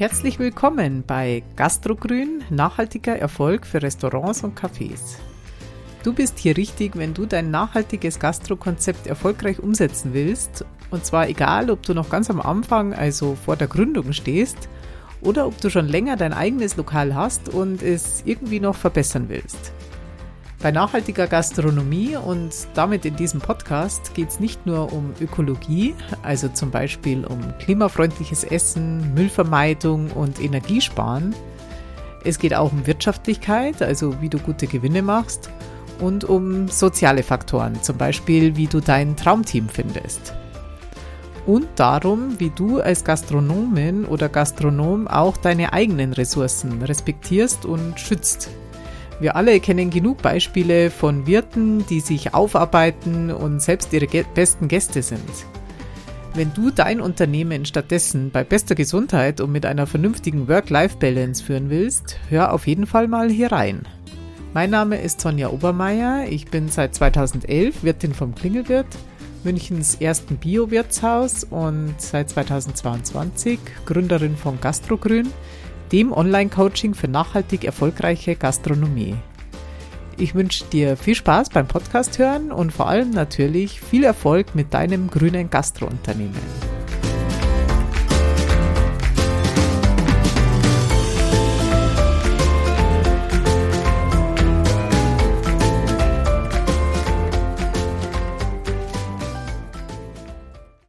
[0.00, 5.16] Herzlich willkommen bei Gastrogrün, nachhaltiger Erfolg für Restaurants und Cafés.
[6.02, 10.64] Du bist hier richtig, wenn du dein nachhaltiges Gastrokonzept erfolgreich umsetzen willst.
[10.90, 14.70] Und zwar egal, ob du noch ganz am Anfang, also vor der Gründung stehst,
[15.20, 19.70] oder ob du schon länger dein eigenes Lokal hast und es irgendwie noch verbessern willst.
[20.62, 26.48] Bei nachhaltiger Gastronomie und damit in diesem Podcast geht es nicht nur um Ökologie, also
[26.48, 31.34] zum Beispiel um klimafreundliches Essen, Müllvermeidung und Energiesparen.
[32.24, 35.48] Es geht auch um Wirtschaftlichkeit, also wie du gute Gewinne machst
[35.98, 40.34] und um soziale Faktoren, zum Beispiel wie du dein Traumteam findest.
[41.46, 48.50] Und darum, wie du als Gastronomin oder Gastronom auch deine eigenen Ressourcen respektierst und schützt.
[49.20, 55.02] Wir alle kennen genug Beispiele von Wirten, die sich aufarbeiten und selbst ihre besten Gäste
[55.02, 55.20] sind.
[56.32, 62.18] Wenn du dein Unternehmen stattdessen bei bester Gesundheit und mit einer vernünftigen Work-Life-Balance führen willst,
[62.30, 63.86] hör auf jeden Fall mal hier rein.
[64.54, 68.86] Mein Name ist Sonja Obermeier, ich bin seit 2011 Wirtin vom Klingelwirt,
[69.44, 75.28] Münchens ersten Bio-Wirtshaus und seit 2022 Gründerin von Gastrogrün,
[75.92, 79.16] dem Online-Coaching für nachhaltig erfolgreiche Gastronomie.
[80.18, 84.74] Ich wünsche dir viel Spaß beim Podcast hören und vor allem natürlich viel Erfolg mit
[84.74, 86.69] deinem grünen Gastrounternehmen.